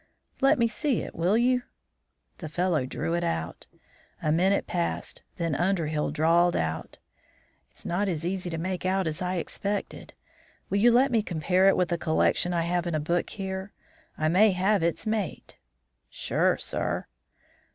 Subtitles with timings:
[0.41, 1.61] "Let me see it, will you?"
[2.39, 3.67] The fellow drew it out.
[4.19, 6.97] A minute passed, then Underhill drawled out:
[7.69, 10.15] "It's not as easy to make out as I expected.
[10.71, 13.73] Will you let me compare it with a collection I have in a book here?
[14.17, 15.57] I may have its mate."
[16.09, 17.05] "Sure, sir."